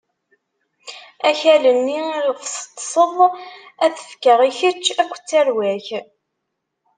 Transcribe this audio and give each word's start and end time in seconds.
Akal-nni 1.29 1.99
iɣef 2.25 2.43
teṭṭṣeḍ, 2.49 3.15
ad 3.83 3.91
t-fkeɣ 3.93 4.39
i 4.49 4.51
kečč 4.57 4.85
akked 5.01 5.23
tarwa-k. 5.29 5.87